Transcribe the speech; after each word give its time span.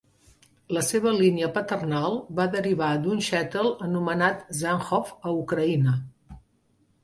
La 0.77 0.81
seva 0.85 1.11
línia 1.17 1.49
paternal 1.57 2.17
va 2.41 2.47
derivar 2.57 2.89
d"un 3.05 3.23
shtetl 3.27 3.71
anomenat 3.91 4.43
Zenkhov, 4.65 5.15
a 5.31 5.39
Ucraïna. 5.47 5.99